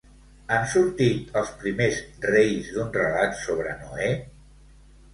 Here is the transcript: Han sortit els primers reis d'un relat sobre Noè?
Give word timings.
Han 0.53 0.63
sortit 0.71 1.37
els 1.41 1.51
primers 1.65 2.01
reis 2.31 2.75
d'un 2.79 2.93
relat 2.99 3.41
sobre 3.45 3.79
Noè? 3.87 4.13